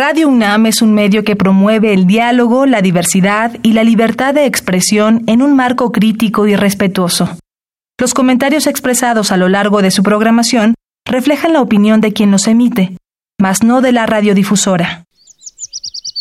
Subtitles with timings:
[0.00, 4.46] Radio UNAM es un medio que promueve el diálogo, la diversidad y la libertad de
[4.46, 7.36] expresión en un marco crítico y respetuoso.
[7.98, 10.74] Los comentarios expresados a lo largo de su programación
[11.04, 12.96] reflejan la opinión de quien los emite,
[13.40, 15.02] mas no de la radiodifusora.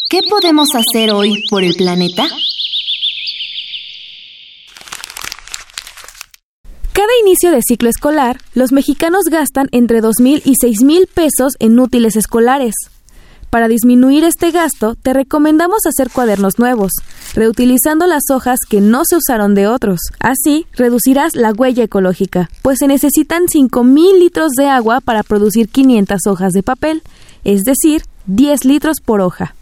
[0.09, 2.23] ¿Qué podemos hacer hoy por el planeta?
[6.93, 12.15] Cada inicio de ciclo escolar, los mexicanos gastan entre 2.000 y 6.000 pesos en útiles
[12.15, 12.73] escolares.
[13.49, 16.91] Para disminuir este gasto, te recomendamos hacer cuadernos nuevos,
[17.33, 19.99] reutilizando las hojas que no se usaron de otros.
[20.19, 26.27] Así, reducirás la huella ecológica, pues se necesitan 5.000 litros de agua para producir 500
[26.27, 27.03] hojas de papel,
[27.45, 29.55] es decir, 10 litros por hoja.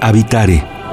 [0.00, 0.83] Habitare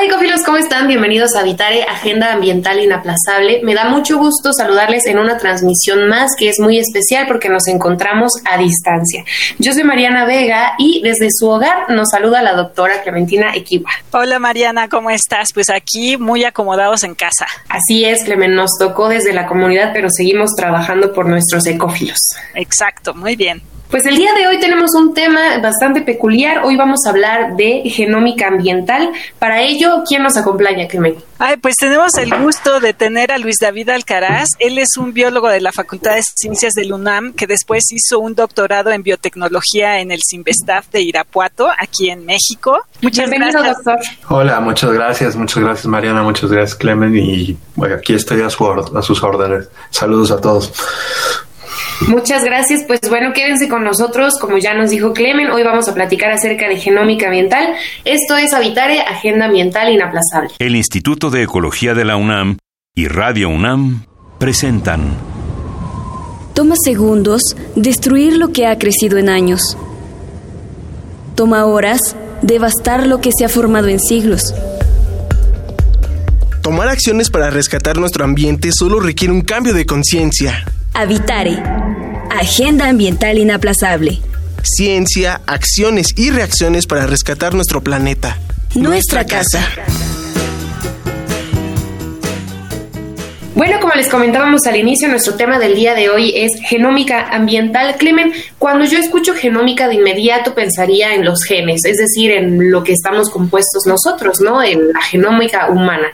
[0.00, 0.88] Hola ecofilos, ¿cómo están?
[0.88, 3.60] Bienvenidos a Habitare, Agenda Ambiental Inaplazable.
[3.62, 7.68] Me da mucho gusto saludarles en una transmisión más que es muy especial porque nos
[7.68, 9.26] encontramos a distancia.
[9.58, 13.90] Yo soy Mariana Vega y desde su hogar nos saluda la doctora Clementina Equiva.
[14.12, 15.52] Hola Mariana, ¿cómo estás?
[15.52, 17.46] Pues aquí muy acomodados en casa.
[17.68, 22.16] Así es, Clemen, nos tocó desde la comunidad, pero seguimos trabajando por nuestros ecófilos.
[22.54, 23.60] Exacto, muy bien.
[23.90, 26.64] Pues el día de hoy tenemos un tema bastante peculiar.
[26.64, 29.10] Hoy vamos a hablar de genómica ambiental.
[29.40, 31.16] Para ello, ¿quién nos acompaña, Clemen?
[31.40, 34.50] Ay, pues tenemos el gusto de tener a Luis David Alcaraz.
[34.60, 38.36] Él es un biólogo de la Facultad de Ciencias del UNAM que después hizo un
[38.36, 42.78] doctorado en biotecnología en el Sinvestaf de Irapuato, aquí en México.
[43.02, 43.84] Muchas Bienvenido, gracias.
[43.84, 44.06] doctor.
[44.28, 48.70] Hola, muchas gracias, muchas gracias Mariana, muchas gracias Clemen y bueno, aquí estoy a, su
[48.70, 49.68] a sus órdenes.
[49.90, 50.72] Saludos a todos.
[52.08, 52.84] Muchas gracias.
[52.86, 54.38] Pues bueno, quédense con nosotros.
[54.40, 57.74] Como ya nos dijo Clemen, hoy vamos a platicar acerca de genómica ambiental.
[58.04, 60.50] Esto es Habitare, Agenda Ambiental Inaplazable.
[60.58, 62.56] El Instituto de Ecología de la UNAM
[62.94, 64.04] y Radio UNAM
[64.38, 65.16] presentan.
[66.54, 69.76] Toma segundos destruir lo que ha crecido en años.
[71.34, 74.54] Toma horas devastar lo que se ha formado en siglos.
[76.62, 80.64] Tomar acciones para rescatar nuestro ambiente solo requiere un cambio de conciencia.
[80.92, 81.62] Habitare.
[82.30, 84.20] Agenda Ambiental Inaplazable.
[84.62, 88.38] Ciencia, acciones y reacciones para rescatar nuestro planeta.
[88.76, 89.66] Nuestra, casa.
[93.56, 97.96] Bueno, como les comentábamos al inicio, nuestro tema del día de hoy es genómica ambiental.
[97.98, 102.84] Clemen, cuando yo escucho genómica de inmediato pensaría en los genes, es decir, en lo
[102.84, 104.62] que estamos compuestos nosotros, ¿no?
[104.62, 106.06] En la genómica humana.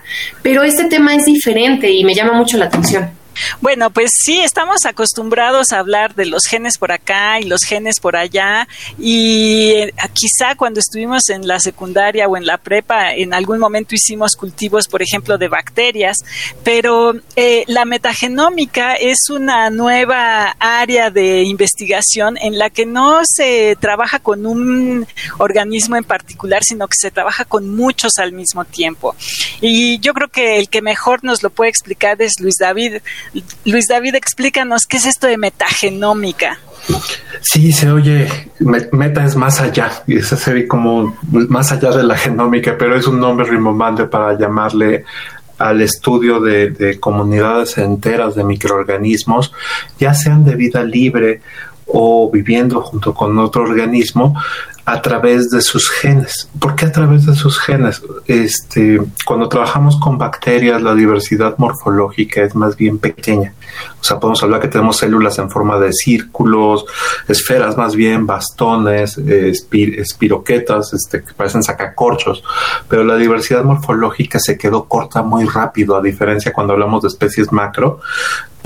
[0.43, 3.11] Pero este tema es diferente y me llama mucho la atención.
[3.61, 8.01] Bueno, pues sí, estamos acostumbrados a hablar de los genes por acá y los genes
[8.01, 13.35] por allá y eh, quizá cuando estuvimos en la secundaria o en la prepa en
[13.35, 16.19] algún momento hicimos cultivos, por ejemplo, de bacterias,
[16.65, 23.77] pero eh, la metagenómica es una nueva área de investigación en la que no se
[23.81, 25.07] trabaja con un
[25.39, 29.15] organismo en particular, sino que se trabaja con muchos al mismo tiempo.
[29.61, 32.99] Y yo creo que el que mejor nos lo puede explicar es Luis David.
[33.65, 36.59] Luis David, explícanos qué es esto de metagenómica.
[37.41, 38.29] Sí, se oye,
[38.93, 43.07] meta es más allá, y esa sería como más allá de la genómica, pero es
[43.07, 45.05] un nombre rimbombante para llamarle
[45.59, 49.53] al estudio de, de, comunidades enteras de microorganismos,
[49.99, 51.41] ya sean de vida libre
[51.87, 54.35] o viviendo junto con otro organismo,
[54.87, 56.49] a través de sus genes.
[56.61, 58.01] ¿Por qué a través de sus genes?
[58.27, 63.53] Este, cuando trabajamos con bacterias, la diversidad morfológica es más bien pequeña.
[64.01, 66.87] O sea, podemos hablar que tenemos células en forma de círculos,
[67.27, 72.45] esferas más bien, bastones, espiroquetas, este, que parecen sacacorchos.
[72.89, 77.51] Pero la diversidad morfológica se quedó corta muy rápido, a diferencia cuando hablamos de especies
[77.51, 77.99] macro,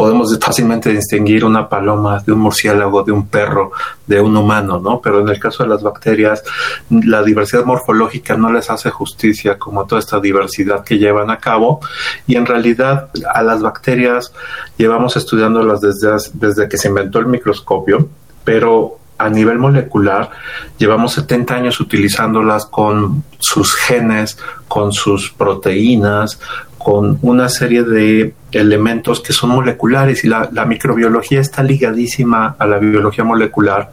[0.00, 3.72] podemos fácilmente distinguir una paloma de un murciélago, de un perro,
[4.06, 4.99] de un humano, ¿no?
[4.99, 6.43] Pero en el caso de las bacterias,
[6.88, 11.81] la diversidad morfológica no les hace justicia como toda esta diversidad que llevan a cabo
[12.27, 14.33] y en realidad a las bacterias
[14.78, 18.08] llevamos estudiándolas desde, desde que se inventó el microscopio,
[18.43, 20.31] pero a nivel molecular
[20.79, 26.41] llevamos 70 años utilizándolas con sus genes, con sus proteínas,
[26.82, 32.79] con una serie de elementos que son moleculares y la, microbiología está ligadísima a la
[32.79, 33.93] biología molecular.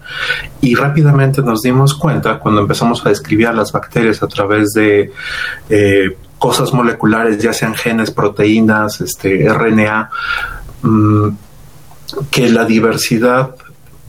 [0.61, 5.11] Y rápidamente nos dimos cuenta cuando empezamos a describir a las bacterias a través de
[5.69, 10.09] eh, cosas moleculares, ya sean genes, proteínas, este, RNA,
[10.83, 11.27] mm,
[12.31, 13.53] que la diversidad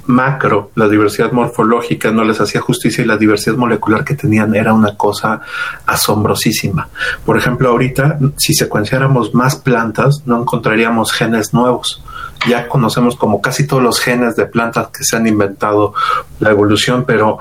[0.08, 4.72] macro, la diversidad morfológica no les hacía justicia y la diversidad molecular que tenían era
[4.72, 5.42] una cosa
[5.86, 6.88] asombrosísima.
[7.26, 12.02] Por ejemplo, ahorita, si secuenciáramos más plantas, no encontraríamos genes nuevos.
[12.48, 15.92] ya conocemos como casi todos los genes de plantas que se han inventado
[16.38, 17.38] la evolución, pero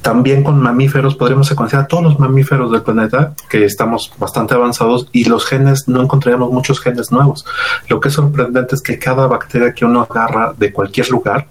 [0.00, 5.08] también con mamíferos podríamos secuenciar a todos los mamíferos del planeta, que estamos bastante avanzados,
[5.12, 7.44] y los genes, no encontraríamos muchos genes nuevos.
[7.88, 11.46] Lo que es sorprendente es que cada bacteria que uno agarra de cualquier lugar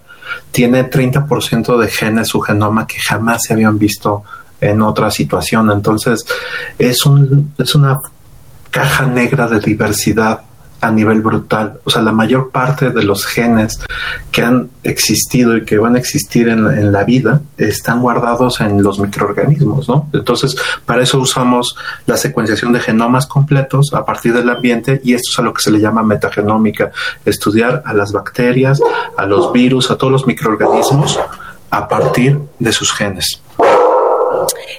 [0.50, 4.24] tiene 30% de genes su genoma que jamás se habían visto
[4.60, 5.70] en otra situación.
[5.70, 6.24] Entonces,
[6.78, 7.98] es, un, es una
[8.70, 10.42] caja negra de diversidad
[10.80, 11.80] a nivel brutal.
[11.84, 13.78] O sea, la mayor parte de los genes
[14.30, 18.98] que han existido y que van a existir en, la vida están guardados en los
[18.98, 20.08] microorganismos, ¿no?
[20.12, 20.56] Entonces,
[20.86, 25.38] para eso usamos la secuenciación de genomas completos a partir del ambiente y esto es
[25.38, 26.90] a lo que se le llama metagenómica,
[27.24, 28.80] estudiar a las bacterias,
[29.16, 31.18] a los virus, a todos los microorganismos
[31.70, 33.40] a partir de sus genes.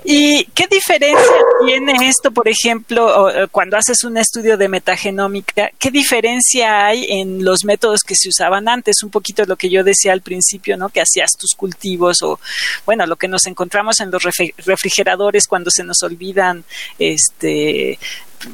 [0.04, 1.32] ¿Y qué diferencia
[1.66, 5.72] tiene esto, por ejemplo, cuando haces un estudio de metagenómica?
[5.78, 9.04] ¿Qué diferencia hay en los métodos que se usaban antes?
[9.04, 10.90] Un poquito lo que yo decía al principio, ¿no?
[10.90, 12.40] Que hacías tus cultivos o,
[12.86, 14.24] bueno, lo que nos encontramos en los
[14.66, 16.64] refrigeradores cuando se nos olvidan,
[16.98, 18.00] este,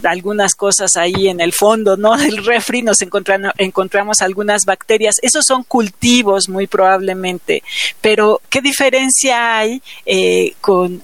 [0.04, 2.18] algunas cosas ahí en el fondo, ¿no?
[2.18, 5.16] Del refri nos encontramos algunas bacterias.
[5.22, 7.64] Esos son cultivos muy probablemente,
[8.02, 11.02] pero ¿qué diferencia hay eh, con,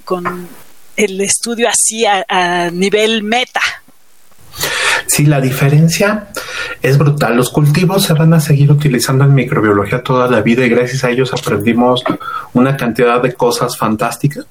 [0.95, 3.61] el estudio así a nivel meta?
[5.07, 6.27] Sí, la diferencia
[6.81, 7.35] es brutal.
[7.35, 11.09] Los cultivos se van a seguir utilizando en microbiología toda la vida y gracias a
[11.09, 12.03] ellos aprendimos
[12.53, 14.45] una cantidad de cosas fantásticas.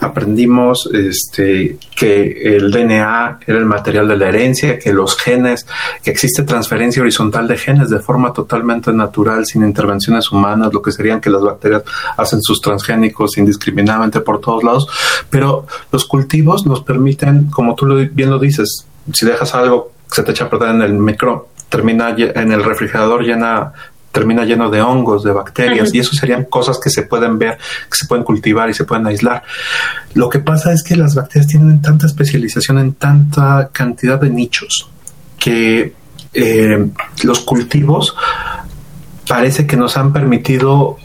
[0.00, 5.66] Aprendimos este, que el DNA era el material de la herencia, que los genes,
[6.02, 10.92] que existe transferencia horizontal de genes de forma totalmente natural, sin intervenciones humanas, lo que
[10.92, 11.82] serían que las bacterias
[12.16, 14.88] hacen sus transgénicos indiscriminadamente por todos lados.
[15.30, 20.30] Pero los cultivos nos permiten, como tú bien lo dices, si dejas algo se te
[20.30, 23.72] echa a perder en el micro, termina en el refrigerador llena
[24.10, 27.58] termina lleno de hongos, de bacterias, y eso serían cosas que se pueden ver,
[27.88, 29.44] que se pueden cultivar y se pueden aislar.
[30.14, 34.90] Lo que pasa es que las bacterias tienen tanta especialización en tanta cantidad de nichos
[35.38, 35.92] que
[36.32, 36.88] eh,
[37.22, 38.16] los cultivos
[39.28, 40.96] parece que nos han permitido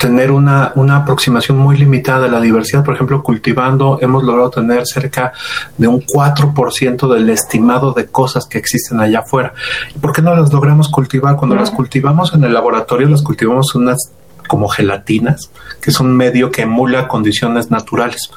[0.00, 2.82] tener una, una aproximación muy limitada de la diversidad.
[2.82, 5.32] Por ejemplo, cultivando hemos logrado tener cerca
[5.76, 9.52] de un 4% del estimado de cosas que existen allá afuera.
[9.94, 11.36] ¿Y por qué no las logramos cultivar?
[11.36, 14.10] Cuando las cultivamos en el laboratorio, las cultivamos unas
[14.50, 18.32] como gelatinas, que es un medio que emula condiciones naturales.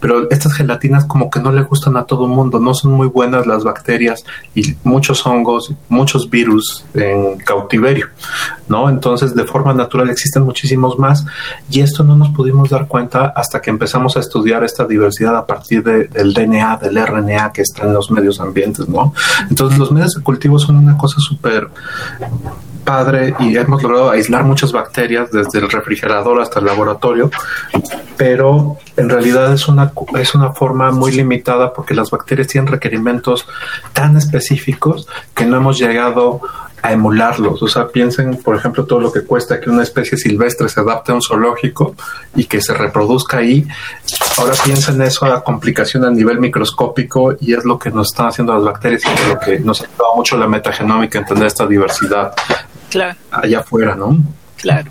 [0.00, 3.06] Pero estas gelatinas como que no le gustan a todo el mundo, no son muy
[3.06, 4.24] buenas las bacterias
[4.54, 8.06] y muchos hongos, muchos virus en cautiverio,
[8.66, 8.88] ¿no?
[8.88, 11.26] Entonces, de forma natural existen muchísimos más
[11.70, 15.44] y esto no nos pudimos dar cuenta hasta que empezamos a estudiar esta diversidad a
[15.44, 19.12] partir del DNA, del RNA que está en los medios ambientes, ¿no?
[19.50, 21.68] Entonces, los medios de cultivo son una cosa súper
[22.88, 27.30] padre y hemos logrado aislar muchas bacterias desde el refrigerador hasta el laboratorio,
[28.16, 33.46] pero en realidad es una, es una forma muy limitada porque las bacterias tienen requerimientos
[33.92, 36.40] tan específicos que no hemos llegado
[36.80, 37.62] a emularlos.
[37.62, 41.12] O sea, piensen, por ejemplo, todo lo que cuesta que una especie silvestre se adapte
[41.12, 41.94] a un zoológico
[42.36, 43.66] y que se reproduzca ahí.
[44.38, 48.54] Ahora piensen eso a complicación a nivel microscópico y es lo que nos están haciendo
[48.54, 52.32] las bacterias y es lo que nos ha ayudado mucho la metagenómica entender esta diversidad
[52.90, 53.18] claro.
[53.30, 54.18] allá afuera, ¿no?
[54.56, 54.90] Claro.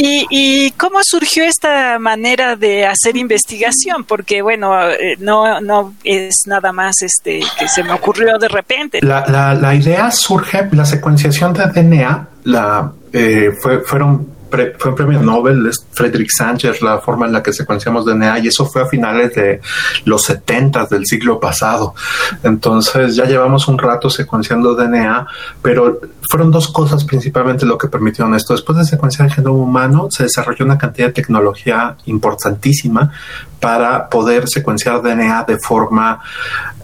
[0.00, 4.04] ¿Y, cómo surgió esta manera de hacer investigación?
[4.04, 9.00] Porque, bueno, eh, no, no es nada más este que se me ocurrió de repente.
[9.02, 14.94] La, la, la idea surge, la secuenciación de DNA, la, eh, fue, fueron fue un
[14.94, 18.82] premio Nobel, es Frederick Sanchez, la forma en la que secuenciamos DNA, y eso fue
[18.82, 19.60] a finales de
[20.04, 21.94] los 70 del siglo pasado.
[22.42, 25.26] Entonces ya llevamos un rato secuenciando DNA,
[25.62, 28.54] pero fueron dos cosas principalmente lo que permitieron esto.
[28.54, 33.12] Después de secuenciar el genoma humano, se desarrolló una cantidad de tecnología importantísima
[33.60, 36.20] para poder secuenciar DNA de forma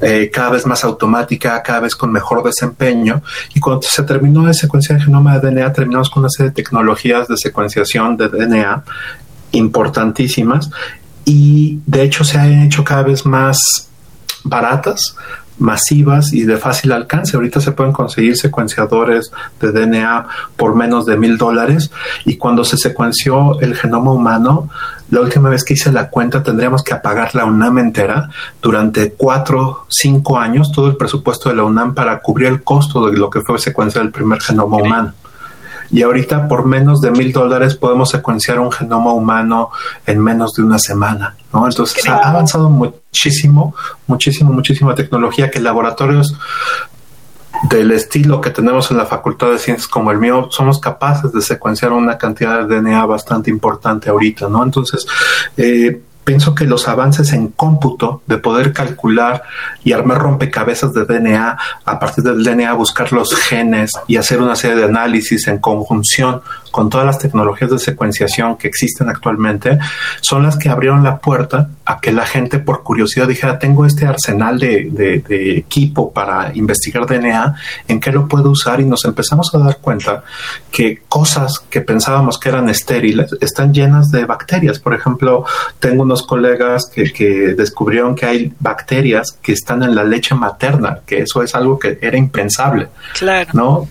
[0.01, 3.23] eh, cada vez más automática, cada vez con mejor desempeño.
[3.55, 6.55] Y cuando se terminó de secuenciar el genoma de DNA, terminamos con una serie de
[6.55, 7.54] tecnologías de secuenciación
[8.17, 8.85] de DNA
[9.53, 10.71] importantísimas
[11.25, 13.57] y de hecho se han hecho cada vez más
[14.43, 15.17] baratas
[15.59, 17.37] masivas y de fácil alcance.
[17.37, 19.31] Ahorita se pueden conseguir secuenciadores
[19.61, 21.91] de DNA por menos de mil dólares
[22.25, 24.69] y cuando se secuenció el genoma humano,
[25.11, 28.31] la última vez que hice la cuenta tendríamos que apagar la UNAM entera
[28.61, 33.17] durante cuatro, cinco años, todo el presupuesto de la UNAM para cubrir el costo de
[33.17, 35.15] lo que fue secuenciar el primer genoma humano
[35.91, 39.71] y ahorita por menos de mil dólares podemos secuenciar un genoma humano
[40.07, 41.67] en menos de una semana, ¿no?
[41.67, 43.75] Entonces ha avanzado muchísimo,
[44.07, 46.37] muchísimo, muchísima tecnología que laboratorios
[47.69, 51.41] del estilo que tenemos en la Facultad de Ciencias como el mío, somos capaces de
[51.41, 54.63] secuenciar una cantidad de DNA bastante importante ahorita, ¿no?
[54.63, 55.07] Entonces,
[55.57, 59.43] eh, pienso que los avances en cómputo de poder calcular
[59.85, 64.57] y armar rompecabezas de DNA a partir del DNA, buscar los genes y hacer una
[64.57, 69.79] serie de análisis en conjunción con todas las tecnologías de secuenciación que existen actualmente,
[70.21, 74.07] son las que abrieron la puerta a que la gente por curiosidad dijera, tengo este
[74.07, 77.55] arsenal de, de equipo para investigar DNA,
[77.87, 78.81] ¿en qué lo puedo usar?
[78.81, 80.25] Y nos empezamos a dar cuenta
[80.73, 84.79] que cosas que pensábamos que eran estériles están llenas de bacterias.
[84.79, 85.45] Por ejemplo,
[85.79, 91.01] tengo unos colegas que, que descubrieron que hay bacterias que están en la leche materna,
[91.07, 92.89] que eso es algo que era impensable.
[93.19, 93.51] Claro.
[93.53, 93.89] ¿No?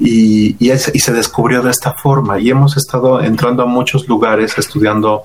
[0.00, 4.08] Y, y, es, y, se descubrió de esta forma y hemos estado entrando a muchos
[4.08, 5.22] lugares estudiando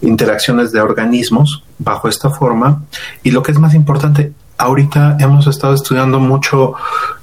[0.00, 2.82] interacciones de organismos bajo esta forma
[3.22, 6.74] y lo que es más importante, ahorita hemos estado estudiando mucho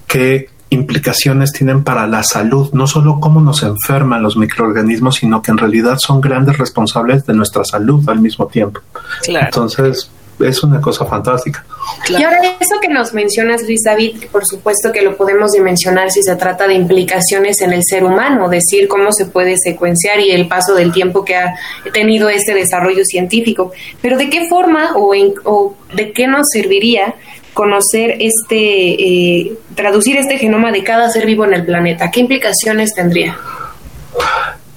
[0.05, 5.51] qué implicaciones tienen para la salud, no solo cómo nos enferman los microorganismos, sino que
[5.51, 8.79] en realidad son grandes responsables de nuestra salud al mismo tiempo.
[9.21, 9.47] Claro.
[9.47, 10.09] Entonces,
[10.39, 11.65] es una cosa fantástica.
[12.05, 12.21] Claro.
[12.21, 16.23] Y ahora eso que nos mencionas, Luis David, por supuesto que lo podemos dimensionar si
[16.23, 20.47] se trata de implicaciones en el ser humano, decir cómo se puede secuenciar y el
[20.47, 21.53] paso del tiempo que ha
[21.93, 23.73] tenido este desarrollo científico.
[24.01, 27.13] Pero ¿de qué forma o, en, o de qué nos serviría
[27.53, 32.09] conocer este, eh, traducir este genoma de cada ser vivo en el planeta?
[32.11, 33.37] ¿Qué implicaciones tendría?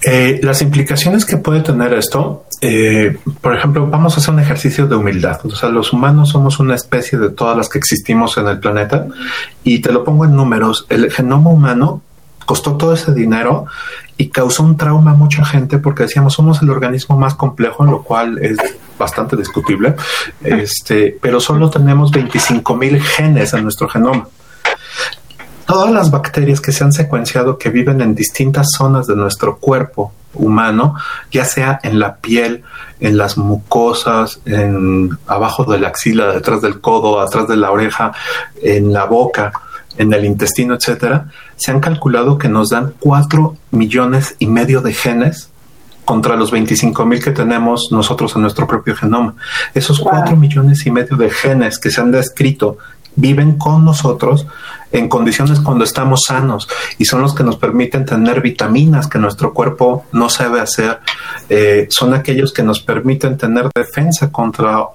[0.07, 4.87] Eh, las implicaciones que puede tener esto, eh, por ejemplo, vamos a hacer un ejercicio
[4.87, 5.41] de humildad.
[5.45, 9.07] O sea, los humanos somos una especie de todas las que existimos en el planeta
[9.63, 10.85] y te lo pongo en números.
[10.91, 12.03] El genoma humano
[12.45, 13.65] costó todo ese dinero
[14.17, 17.91] y causó un trauma a mucha gente porque decíamos somos el organismo más complejo, en
[17.91, 18.59] lo cual es
[18.99, 19.97] bastante discutible,
[20.43, 24.29] este, pero solo tenemos 25 mil genes en nuestro genoma.
[25.67, 30.13] Todas las bacterias que se han secuenciado que viven en distintas zonas de nuestro cuerpo
[30.35, 30.95] humano,
[31.31, 32.63] ya sea en la piel,
[33.01, 38.13] en las mucosas, en abajo de la axila, detrás del codo, atrás de la oreja,
[38.63, 39.53] en la boca,
[39.97, 44.93] en el intestino, etcétera, se han calculado que nos dan 4 millones y medio de
[44.93, 45.51] genes
[46.05, 49.35] contra los 25 mil que tenemos nosotros en nuestro propio genoma.
[49.75, 50.11] Esos wow.
[50.11, 52.79] 4 millones y medio de genes que se han descrito
[53.17, 54.47] viven con nosotros
[54.91, 59.53] en condiciones cuando estamos sanos y son los que nos permiten tener vitaminas que nuestro
[59.53, 61.01] cuerpo no sabe hacer.
[61.49, 64.87] Eh, son aquellos que nos permiten tener defensa contra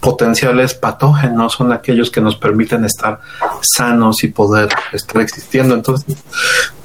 [0.00, 3.20] potenciales patógenos son aquellos que nos permiten estar
[3.60, 5.74] sanos y poder estar existiendo.
[5.74, 6.16] Entonces,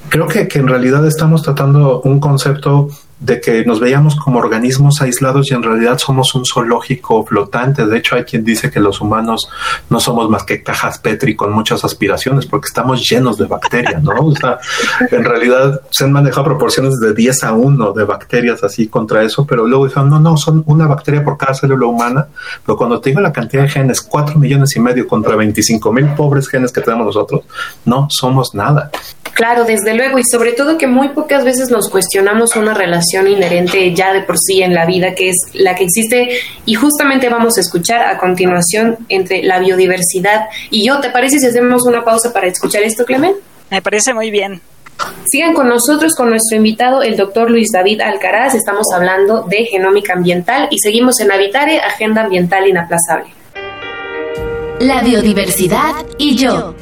[0.08, 2.88] creo que, que en realidad estamos tratando un concepto
[3.22, 7.86] de que nos veíamos como organismos aislados y en realidad somos un zoológico flotante.
[7.86, 9.48] De hecho, hay quien dice que los humanos
[9.88, 14.12] no somos más que cajas Petri con muchas aspiraciones porque estamos llenos de bacterias, ¿no?
[14.26, 14.58] O sea,
[15.10, 19.46] en realidad se han manejado proporciones de 10 a 1 de bacterias así contra eso,
[19.46, 22.26] pero luego dijeron, no, no, son una bacteria por cada célula humana,
[22.66, 26.06] pero cuando te digo la cantidad de genes, 4 millones y medio contra 25 mil
[26.14, 27.42] pobres genes que tenemos nosotros,
[27.84, 28.90] no somos nada.
[29.34, 33.94] Claro, desde luego, y sobre todo que muy pocas veces nos cuestionamos una relación inherente
[33.94, 37.56] ya de por sí en la vida, que es la que existe, y justamente vamos
[37.58, 41.00] a escuchar a continuación entre la biodiversidad y yo.
[41.00, 43.34] ¿Te parece si hacemos una pausa para escuchar esto, Clemen?
[43.70, 44.60] Me parece muy bien.
[45.30, 48.54] Sigan con nosotros, con nuestro invitado, el doctor Luis David Alcaraz.
[48.54, 53.30] Estamos hablando de genómica ambiental y seguimos en Habitare, Agenda Ambiental Inaplazable.
[54.80, 56.74] La biodiversidad y yo.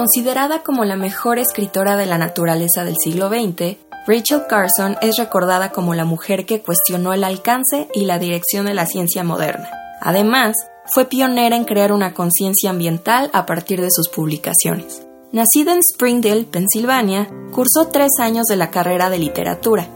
[0.00, 3.76] Considerada como la mejor escritora de la naturaleza del siglo XX,
[4.06, 8.72] Rachel Carson es recordada como la mujer que cuestionó el alcance y la dirección de
[8.72, 9.68] la ciencia moderna.
[10.00, 15.06] Además, fue pionera en crear una conciencia ambiental a partir de sus publicaciones.
[15.32, 19.86] Nacida en Springdale, Pensilvania, cursó tres años de la carrera de literatura,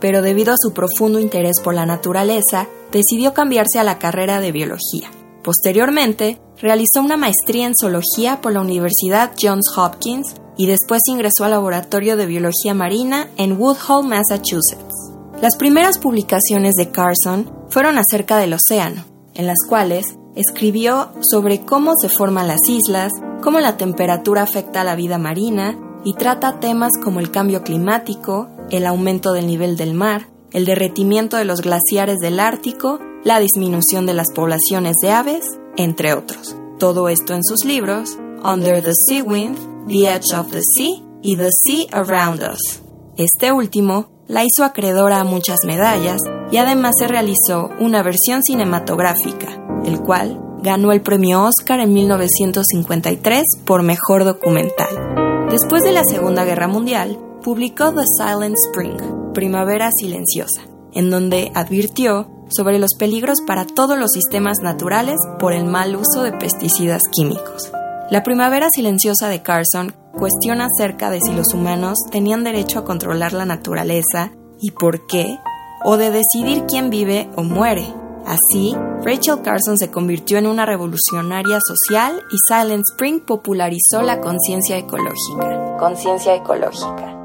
[0.00, 4.50] pero debido a su profundo interés por la naturaleza, decidió cambiarse a la carrera de
[4.50, 5.10] biología.
[5.42, 11.50] Posteriormente, realizó una maestría en zoología por la Universidad Johns Hopkins y después ingresó al
[11.50, 15.12] laboratorio de biología marina en Woodhull, Massachusetts.
[15.40, 19.04] Las primeras publicaciones de Carson fueron acerca del océano,
[19.34, 24.84] en las cuales escribió sobre cómo se forman las islas, cómo la temperatura afecta a
[24.84, 29.94] la vida marina y trata temas como el cambio climático, el aumento del nivel del
[29.94, 35.44] mar, el derretimiento de los glaciares del Ártico, la disminución de las poblaciones de aves,
[35.76, 36.56] entre otros.
[36.78, 41.36] Todo esto en sus libros Under the Sea Wind, The Edge of the Sea y
[41.36, 42.82] The Sea Around Us.
[43.16, 49.62] Este último la hizo acreedora a muchas medallas y además se realizó una versión cinematográfica,
[49.84, 55.48] el cual ganó el premio Oscar en 1953 por Mejor Documental.
[55.50, 60.62] Después de la Segunda Guerra Mundial, publicó The Silent Spring, Primavera Silenciosa,
[60.92, 66.22] en donde advirtió sobre los peligros para todos los sistemas naturales por el mal uso
[66.22, 67.72] de pesticidas químicos.
[68.10, 73.32] La Primavera Silenciosa de Carson cuestiona acerca de si los humanos tenían derecho a controlar
[73.32, 75.38] la naturaleza y por qué,
[75.84, 77.86] o de decidir quién vive o muere.
[78.26, 84.76] Así, Rachel Carson se convirtió en una revolucionaria social y Silent Spring popularizó la conciencia
[84.76, 85.76] ecológica.
[85.78, 87.21] Conciencia ecológica.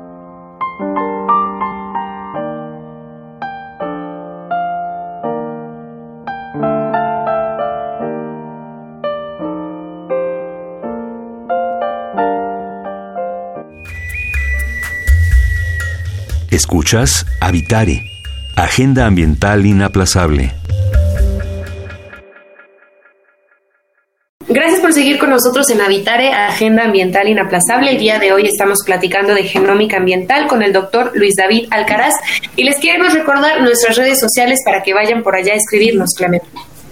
[16.57, 18.01] Escuchas Habitare,
[18.55, 20.55] Agenda Ambiental Inaplazable.
[24.49, 27.91] Gracias por seguir con nosotros en Habitare, Agenda Ambiental Inaplazable.
[27.91, 32.15] El día de hoy estamos platicando de genómica ambiental con el doctor Luis David Alcaraz
[32.55, 36.47] y les queremos recordar nuestras redes sociales para que vayan por allá a escribirnos, Clemente.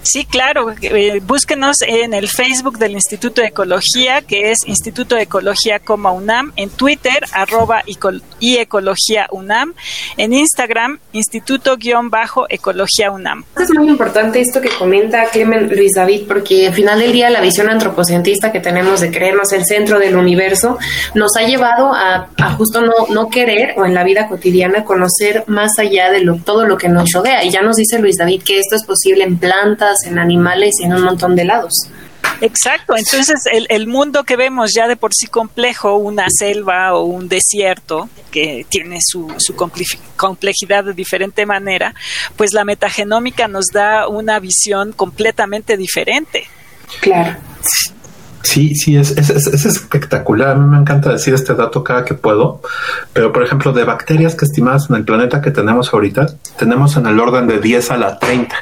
[0.06, 0.72] Sí, claro.
[0.80, 6.52] Eh, búsquenos en el Facebook del Instituto de Ecología, que es Instituto de Ecología, UNAM,
[6.54, 7.82] en Twitter, arroba
[8.38, 9.74] y Ecología UNAM,
[10.16, 13.44] en Instagram, Instituto-Ecología UNAM.
[13.60, 17.40] Es muy importante esto que comenta Clemen Luis David, porque al final del día la
[17.40, 20.78] visión antropocentista que tenemos de creernos el centro del universo
[21.14, 25.72] nos ha llevado a, justo no, no querer o en la vida cotidiana conocer más
[25.78, 27.42] allá de lo, todo lo que nos rodea.
[27.44, 30.84] Y ya nos dice Luis David que esto es posible en plantas, en animales y
[30.84, 31.72] en un montón de lados.
[32.40, 37.04] Exacto, entonces el, el, mundo que vemos ya de por sí complejo, una selva o
[37.04, 39.54] un desierto que tiene su, su
[40.16, 41.94] complejidad de diferente manera,
[42.36, 46.44] pues la metagenómica nos da una visión completamente diferente.
[47.00, 47.36] Claro.
[48.42, 50.50] Sí, sí, es, es, es, espectacular.
[50.50, 52.60] A mí me encanta decir este dato cada que puedo.
[53.12, 57.06] Pero, por ejemplo, de bacterias que estimadas en el planeta que tenemos ahorita, tenemos en
[57.06, 58.54] el orden de 10 a la 30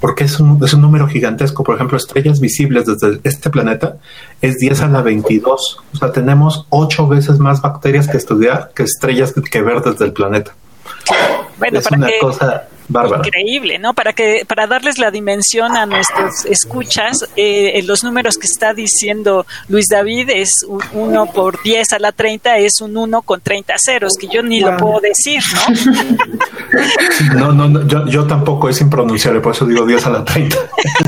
[0.00, 1.64] porque es un, es un número gigantesco.
[1.64, 3.96] Por ejemplo, estrellas visibles desde este planeta
[4.40, 5.80] es 10 a la 22.
[5.92, 10.12] O sea, tenemos ocho veces más bacterias que estudiar que estrellas que ver desde el
[10.12, 10.54] planeta.
[11.58, 13.94] Bueno, es una cosa Increíble, ¿no?
[13.94, 19.46] Para que para darles la dimensión a nuestros escuchas, eh, los números que está diciendo
[19.68, 20.50] Luis David es
[20.92, 24.60] uno por 10 a la 30 es un 1 con 30 ceros, que yo ni
[24.60, 25.42] lo puedo decir,
[27.34, 27.52] ¿no?
[27.52, 30.56] no, no, yo, yo tampoco es impronunciable, por eso digo 10 a la 30.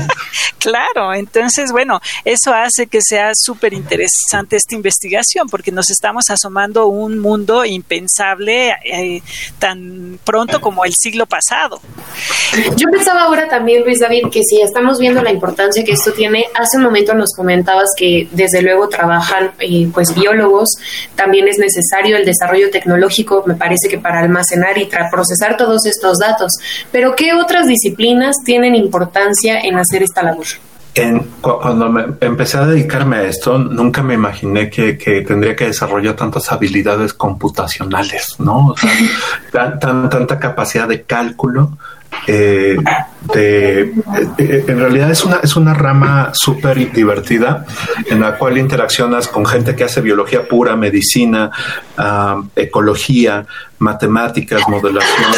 [0.59, 6.81] claro, entonces, bueno, eso hace que sea súper interesante esta investigación, porque nos estamos asomando
[6.81, 9.21] a un mundo impensable eh,
[9.59, 11.66] tan pronto como el siglo pasado.
[12.75, 16.45] Yo pensaba ahora también, Luis David, que si estamos viendo la importancia que esto tiene,
[16.55, 20.69] hace un momento nos comentabas que desde luego trabajan eh, pues biólogos,
[21.15, 26.17] también es necesario el desarrollo tecnológico, me parece que para almacenar y procesar todos estos
[26.17, 26.51] datos,
[26.91, 30.47] pero ¿qué otras disciplinas tienen importancia en hacer esta labor?
[31.41, 34.93] Cuando me empecé a dedicarme a esto, nunca me imaginé que,
[35.27, 38.67] tendría que desarrollar tantas habilidades computacionales, ¿no?
[38.69, 41.77] O sea, tanta capacidad de cálculo.
[42.25, 42.77] Eh,
[43.33, 43.81] de,
[44.37, 47.65] eh, en realidad es una, es una rama súper divertida
[48.09, 51.51] en la cual interaccionas con gente que hace biología pura, medicina,
[51.97, 53.45] ah, ecología,
[53.79, 55.31] matemáticas, modelación.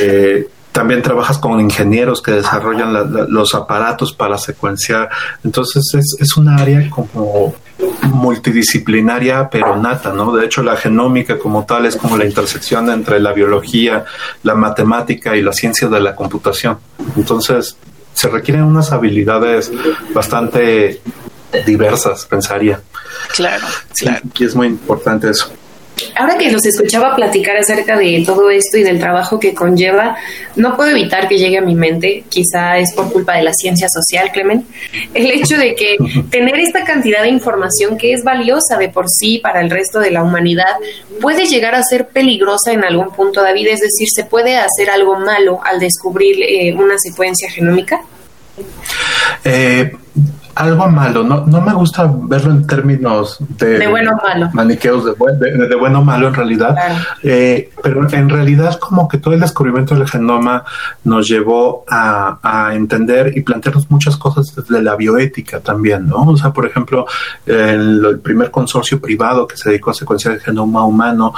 [0.00, 5.10] Eh, también trabajas con ingenieros que desarrollan los aparatos para secuenciar.
[5.44, 7.54] Entonces es, es un área como
[8.02, 10.32] multidisciplinaria pero nata, ¿no?
[10.34, 14.04] De hecho la genómica como tal es como la intersección entre la biología,
[14.42, 16.78] la matemática y la ciencia de la computación.
[17.16, 17.76] Entonces
[18.14, 19.70] se requieren unas habilidades
[20.14, 21.00] bastante
[21.66, 22.80] diversas, pensaría.
[23.34, 24.20] Claro, claro.
[24.38, 25.52] Y es muy importante eso.
[26.16, 30.16] Ahora que los escuchaba platicar acerca de todo esto y del trabajo que conlleva,
[30.56, 33.88] no puedo evitar que llegue a mi mente, quizá es por culpa de la ciencia
[33.88, 34.66] social, Clemen,
[35.14, 35.96] el hecho de que
[36.30, 40.10] tener esta cantidad de información que es valiosa de por sí para el resto de
[40.10, 40.76] la humanidad
[41.20, 45.16] puede llegar a ser peligrosa en algún punto, David, es decir, ¿se puede hacer algo
[45.18, 48.00] malo al descubrir eh, una secuencia genómica?
[49.44, 49.92] Eh,
[50.54, 51.22] algo malo.
[51.22, 54.50] No, no me gusta verlo en términos de, de bueno o malo.
[54.52, 56.76] Maniqueos de, de, bueno o malo en realidad.
[57.22, 60.64] Eh, pero en realidad como que todo el descubrimiento del genoma
[61.04, 66.22] nos llevó a, a, entender y plantearnos muchas cosas desde la bioética también, ¿no?
[66.22, 67.06] O sea, por ejemplo,
[67.46, 71.34] el, el primer consorcio privado que se dedicó a secuenciar el genoma humano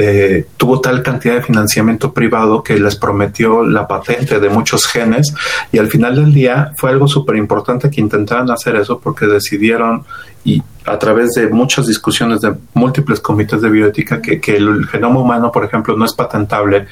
[0.00, 5.34] eh, tuvo tal cantidad de financiamiento privado que les prometió la patente de muchos genes
[5.72, 10.04] y al final del día fue algo súper importante que intentaran hacer eso porque decidieron
[10.44, 15.18] y a través de muchas discusiones de múltiples comités de bioética que, que el genoma
[15.18, 16.86] humano, por ejemplo, no es patentable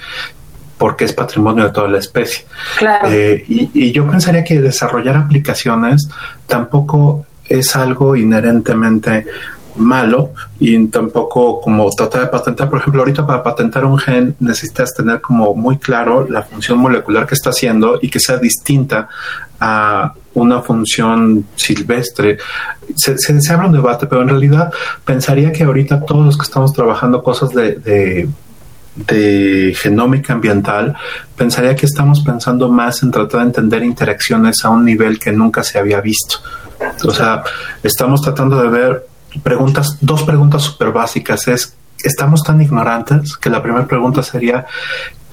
[0.76, 2.44] porque es patrimonio de toda la especie.
[3.04, 6.08] Eh, y, y, yo pensaría que desarrollar aplicaciones
[6.48, 9.26] tampoco es algo inherentemente
[9.76, 12.68] malo y tampoco como tratar de patentar.
[12.68, 17.26] Por ejemplo, ahorita para patentar un gen necesitas tener como muy claro la función molecular
[17.26, 19.08] que está haciendo y que sea distinta
[19.60, 22.38] a una función silvestre.
[22.94, 24.72] Se, se, abre un debate, pero en realidad
[25.04, 28.28] pensaría que ahorita todos los que estamos trabajando cosas de, de
[28.96, 30.96] de genómica ambiental,
[31.36, 35.62] pensaría que estamos pensando más en tratar de entender interacciones a un nivel que nunca
[35.62, 36.38] se había visto.
[37.04, 37.42] O sea,
[37.82, 39.06] estamos tratando de ver
[39.42, 41.46] preguntas, dos preguntas súper básicas.
[41.48, 43.36] Es, ¿estamos tan ignorantes?
[43.36, 44.66] Que la primera pregunta sería,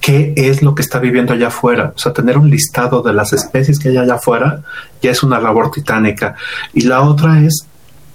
[0.00, 1.92] ¿qué es lo que está viviendo allá afuera?
[1.96, 4.60] O sea, tener un listado de las especies que hay allá afuera
[5.00, 6.34] ya es una labor titánica.
[6.72, 7.66] Y la otra es,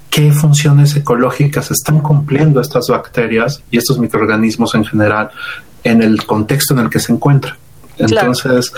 [0.09, 5.31] ¿qué funciones ecológicas están cumpliendo estas bacterias y estos microorganismos en general
[5.83, 7.55] en el contexto en el que se encuentran?
[7.97, 8.71] Entonces,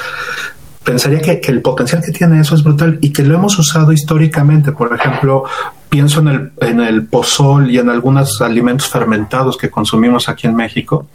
[0.83, 3.91] pensaría que, que, el potencial que tiene eso es brutal y que lo hemos usado
[3.91, 4.71] históricamente.
[4.71, 5.43] Por ejemplo,
[5.89, 10.55] pienso en el, en el pozol y en algunos alimentos fermentados que consumimos aquí en
[10.55, 11.07] México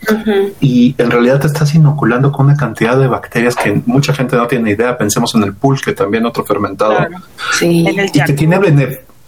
[0.60, 4.46] y en realidad te estás inoculando con una cantidad de bacterias que mucha gente no
[4.46, 4.98] tiene idea.
[4.98, 6.94] Pensemos en el pulque, también otro fermentado.
[7.52, 7.86] Sí.
[8.12, 8.58] Y que tiene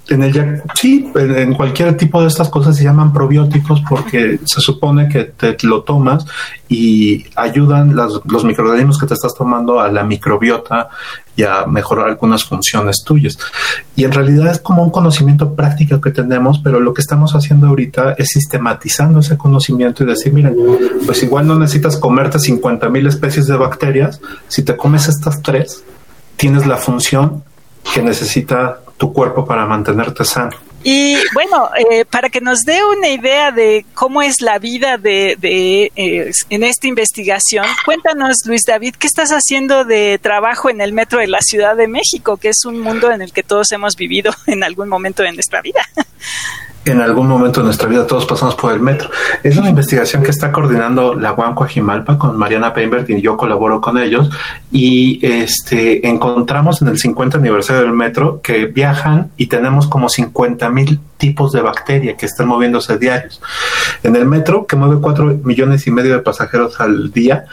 [0.08, 5.08] en el sí, en, cualquier tipo de estas cosas se llaman probióticos porque se supone
[5.08, 6.24] que te lo tomas
[6.68, 10.88] y ayudan los microorganismos que te estás tomando a la microbiota
[11.36, 13.38] y a mejorar algunas funciones tuyas.
[13.94, 17.68] Y en realidad es como un conocimiento práctico que tenemos, pero lo que estamos haciendo
[17.68, 20.56] ahorita es sistematizando ese conocimiento y decir, miren,
[21.06, 25.84] pues igual no necesitas comerte 50 mil especies de bacterias, si te comes estas tres,
[26.36, 27.44] tienes la función
[27.94, 30.50] que necesita tu cuerpo para mantenerte sano.
[30.84, 35.36] Y bueno, eh, para que nos dé una idea de cómo es la vida de,
[35.38, 40.92] de eh, en esta investigación, cuéntanos, Luis David, ¿qué estás haciendo de trabajo en el
[40.92, 43.96] metro de la Ciudad de México, que es un mundo en el que todos hemos
[43.96, 45.80] vivido en algún momento de nuestra vida?
[46.90, 49.10] en algún momento de nuestra vida todos pasamos por el metro.
[49.42, 53.80] Es una investigación que está coordinando la UAM Coajimalpa con Mariana Peinberg y yo colaboro
[53.80, 54.30] con ellos
[54.70, 60.68] y este encontramos en el 50 aniversario del metro que viajan y tenemos como 50
[60.70, 63.40] mil tipos de bacteria que están moviéndose diarios.
[64.02, 67.46] En el metro, que mueve 4 millones y medio de pasajeros al día,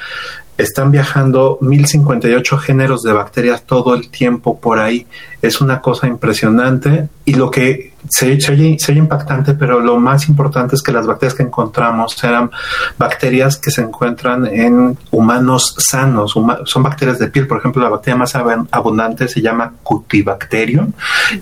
[0.57, 5.05] están viajando 1058 géneros de bacterias todo el tiempo por ahí.
[5.41, 10.75] Es una cosa impresionante y lo que se, se, oye, impactante, pero lo más importante
[10.75, 12.51] es que las bacterias que encontramos eran
[12.97, 16.33] bacterias que se encuentran en humanos sanos,
[16.65, 17.47] son bacterias de piel.
[17.47, 20.91] Por ejemplo, la bacteria más abundante se llama Cutibacterium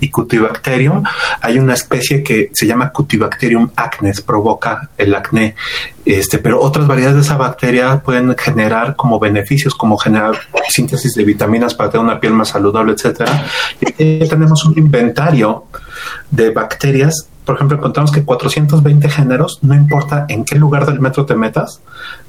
[0.00, 1.02] y Cutibacterium
[1.40, 5.54] hay una especie que se llama Cutibacterium acnes, provoca el acné.
[6.04, 10.34] Este, pero otras variedades de esa bacteria pueden generar como beneficios, como generar
[10.68, 13.46] síntesis de vitaminas para tener una piel más saludable, etcétera.
[13.98, 15.64] Y tenemos un inventario
[16.30, 17.28] de bacterias.
[17.44, 21.80] Por ejemplo, encontramos que 420 géneros, no importa en qué lugar del metro te metas,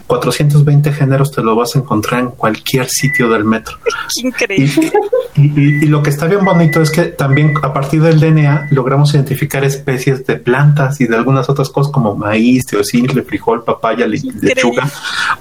[0.07, 3.77] 420 géneros te lo vas a encontrar en cualquier sitio del metro.
[4.23, 4.91] Increíble.
[5.35, 9.63] Y, lo que está bien bonito es que también a partir del DNA logramos identificar
[9.63, 14.89] especies de plantas y de algunas otras cosas como maíz, teocintle, frijol, papaya, lechuga.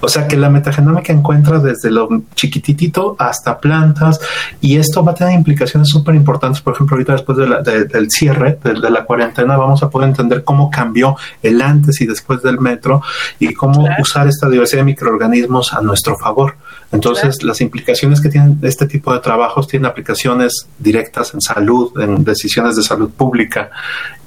[0.01, 4.19] O sea que la metagenómica encuentra desde lo chiquititito hasta plantas
[4.59, 6.61] y esto va a tener implicaciones súper importantes.
[6.61, 10.69] Por ejemplo, ahorita después del cierre, de, de, la cuarentena, vamos a poder entender cómo
[10.69, 13.01] cambió el antes y después del metro
[13.39, 16.55] y cómo usar esta diversidad de microorganismos a nuestro favor.
[16.91, 22.23] Entonces, las implicaciones que tienen este tipo de trabajos tienen aplicaciones directas en salud, en
[22.23, 23.69] decisiones de salud pública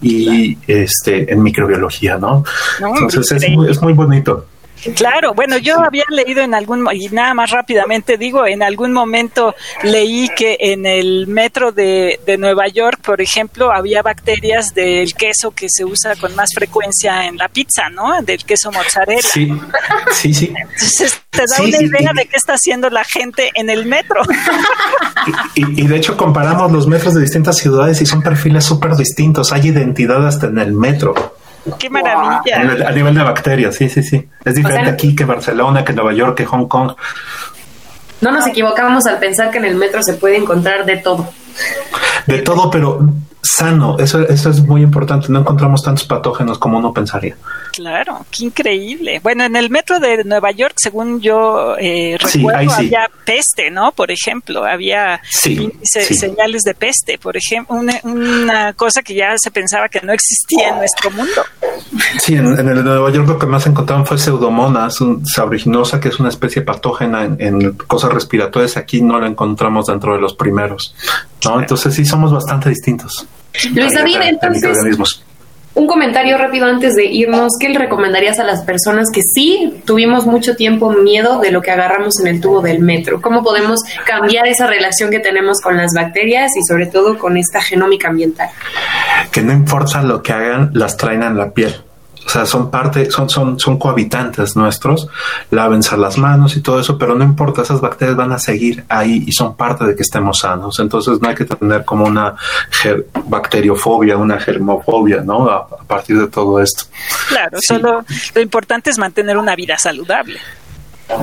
[0.00, 2.44] y este en microbiología, ¿no?
[2.80, 4.46] Entonces, es muy, es muy bonito.
[4.94, 9.54] Claro, bueno, yo había leído en algún, y nada más rápidamente digo, en algún momento
[9.82, 15.50] leí que en el metro de, de Nueva York, por ejemplo, había bacterias del queso
[15.50, 18.22] que se usa con más frecuencia en la pizza, ¿no?
[18.22, 19.22] Del queso mozzarella.
[19.22, 19.52] Sí,
[20.12, 20.52] sí, sí.
[20.56, 24.22] Entonces te da una idea de qué está haciendo la gente en el metro.
[25.54, 29.52] Y, y, de hecho comparamos los metros de distintas ciudades y son perfiles súper distintos.
[29.52, 31.37] Hay identidad hasta en el metro.
[31.78, 32.88] ¡Qué maravilla!
[32.88, 34.28] A nivel de bacterias, sí, sí, sí.
[34.44, 36.92] Es diferente o sea, aquí que Barcelona, que Nueva York, que Hong Kong.
[38.20, 41.28] No nos equivocamos al pensar que en el metro se puede encontrar de todo.
[42.26, 43.00] De todo, pero
[43.42, 43.96] sano.
[43.98, 45.28] Eso, eso es muy importante.
[45.28, 47.36] No encontramos tantos patógenos como uno pensaría.
[47.78, 49.20] Claro, qué increíble.
[49.22, 52.86] Bueno, en el metro de Nueva York, según yo eh, recuerdo, sí, sí.
[52.86, 53.92] había peste, ¿no?
[53.92, 59.52] Por ejemplo, había sí, señales de peste, por ejemplo, una, una, cosa que ya se
[59.52, 61.44] pensaba que no existía en nuestro mundo.
[62.20, 66.00] Sí, en, en el de Nueva York lo que más encontraron fue pseudomonas un, sabriginosa,
[66.00, 68.76] que es una especie patógena en, en, cosas respiratorias.
[68.76, 70.96] Aquí no la encontramos dentro de los primeros,
[71.44, 71.60] ¿no?
[71.60, 73.24] Entonces sí somos bastante distintos.
[73.72, 74.76] Luis David, entonces,
[75.78, 77.52] un comentario rápido antes de irnos.
[77.60, 81.70] ¿Qué le recomendarías a las personas que sí tuvimos mucho tiempo miedo de lo que
[81.70, 83.20] agarramos en el tubo del metro?
[83.22, 87.62] ¿Cómo podemos cambiar esa relación que tenemos con las bacterias y sobre todo con esta
[87.62, 88.48] genómica ambiental?
[89.30, 91.74] Que no importa lo que hagan, las traen en la piel.
[92.28, 95.08] O sea, son parte, son, son, son cohabitantes nuestros,
[95.50, 99.24] lávense las manos y todo eso, pero no importa, esas bacterias van a seguir ahí
[99.26, 100.78] y son parte de que estemos sanos.
[100.78, 102.34] Entonces no hay que tener como una
[103.24, 105.48] bacteriofobia, una germofobia, ¿no?
[105.48, 106.84] A, a partir de todo esto.
[107.30, 107.68] Claro, sí.
[107.68, 110.38] solo lo importante es mantener una vida saludable.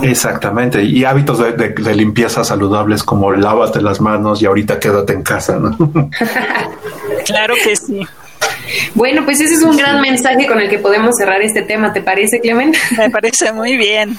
[0.01, 5.13] Exactamente, y hábitos de, de, de, limpieza saludables como lávate las manos y ahorita quédate
[5.13, 5.77] en casa, ¿no?
[7.27, 8.01] claro que sí.
[8.93, 12.01] Bueno, pues ese es un gran mensaje con el que podemos cerrar este tema, ¿te
[12.01, 12.79] parece, Clemente?
[12.97, 14.17] Me parece muy bien.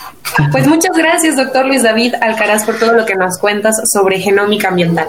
[0.52, 4.68] Pues muchas gracias, doctor Luis David Alcaraz, por todo lo que nos cuentas sobre genómica
[4.68, 5.08] ambiental.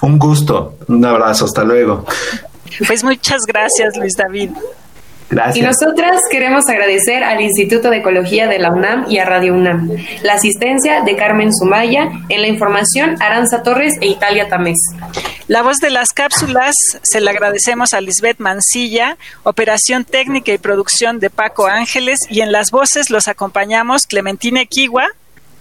[0.00, 2.04] Un gusto, un abrazo, hasta luego.
[2.86, 4.50] Pues muchas gracias, Luis David.
[5.30, 5.56] Gracias.
[5.56, 9.90] Y nosotras queremos agradecer al Instituto de Ecología de la UNAM y a Radio UNAM,
[10.22, 14.78] la asistencia de Carmen Sumaya, en la información Aranza Torres e Italia Tamés.
[15.48, 21.20] La voz de las cápsulas se la agradecemos a Lisbeth Mancilla, operación técnica y producción
[21.20, 25.06] de Paco Ángeles y en las voces los acompañamos Clementina Equigua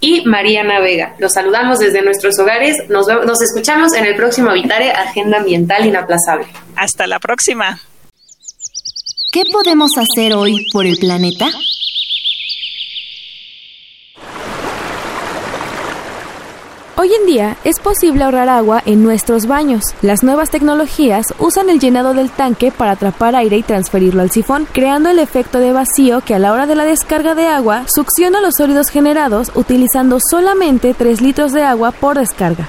[0.02, 1.16] y Mariana Vega.
[1.20, 2.76] Los saludamos desde nuestros hogares.
[2.90, 6.48] Nos, nos escuchamos en el próximo Habitare Agenda Ambiental Inaplazable.
[6.76, 7.80] Hasta la próxima.
[9.32, 11.48] ¿Qué podemos hacer hoy por el planeta?
[17.00, 19.84] Hoy en día es posible ahorrar agua en nuestros baños.
[20.02, 24.68] Las nuevas tecnologías usan el llenado del tanque para atrapar aire y transferirlo al sifón,
[24.72, 28.42] creando el efecto de vacío que a la hora de la descarga de agua succiona
[28.42, 32.68] los sólidos generados utilizando solamente 3 litros de agua por descarga.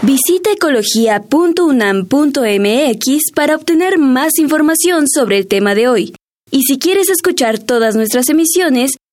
[0.00, 6.14] Visita ecología.unam.mx para obtener más información sobre el tema de hoy.
[6.50, 8.96] Y si quieres escuchar todas nuestras emisiones,